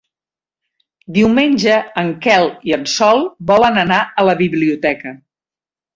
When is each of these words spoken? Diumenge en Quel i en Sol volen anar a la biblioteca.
Diumenge 1.17 1.75
en 2.03 2.09
Quel 2.23 2.49
i 2.71 2.75
en 2.79 2.89
Sol 2.97 3.21
volen 3.53 3.81
anar 3.83 4.01
a 4.23 4.29
la 4.31 4.37
biblioteca. 4.45 5.19